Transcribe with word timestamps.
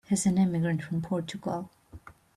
He's 0.07 0.25
an 0.25 0.39
immigrant 0.39 0.81
from 0.81 1.03
Portugal. 1.03 1.69